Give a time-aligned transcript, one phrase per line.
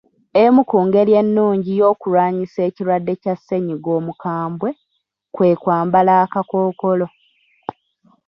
[0.41, 4.69] Emu ku ngeri ennungi y'okulwanisa ekirwadde kya ssennyiga omukambwe,
[5.35, 7.07] kwe kwambala akakookolo.